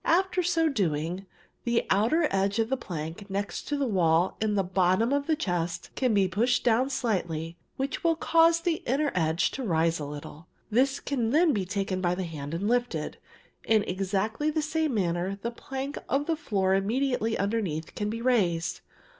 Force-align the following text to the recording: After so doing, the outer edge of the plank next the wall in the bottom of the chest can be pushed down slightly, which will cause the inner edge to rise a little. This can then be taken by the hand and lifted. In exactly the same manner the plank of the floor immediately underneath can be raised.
After 0.03 0.41
so 0.41 0.67
doing, 0.67 1.27
the 1.63 1.85
outer 1.91 2.27
edge 2.31 2.57
of 2.57 2.69
the 2.69 2.75
plank 2.75 3.29
next 3.29 3.69
the 3.69 3.85
wall 3.85 4.35
in 4.41 4.55
the 4.55 4.63
bottom 4.63 5.13
of 5.13 5.27
the 5.27 5.35
chest 5.35 5.91
can 5.93 6.11
be 6.11 6.27
pushed 6.27 6.63
down 6.63 6.89
slightly, 6.89 7.55
which 7.77 8.03
will 8.03 8.15
cause 8.15 8.61
the 8.61 8.81
inner 8.87 9.11
edge 9.13 9.51
to 9.51 9.63
rise 9.63 9.99
a 9.99 10.05
little. 10.05 10.47
This 10.71 10.99
can 10.99 11.29
then 11.29 11.53
be 11.53 11.65
taken 11.65 12.01
by 12.01 12.15
the 12.15 12.23
hand 12.23 12.55
and 12.55 12.67
lifted. 12.67 13.19
In 13.63 13.83
exactly 13.83 14.49
the 14.49 14.63
same 14.63 14.95
manner 14.95 15.37
the 15.43 15.51
plank 15.51 15.99
of 16.09 16.25
the 16.25 16.35
floor 16.35 16.73
immediately 16.73 17.37
underneath 17.37 17.93
can 17.93 18.09
be 18.09 18.23
raised. 18.23 18.79